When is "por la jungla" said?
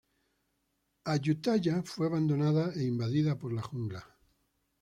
3.37-4.17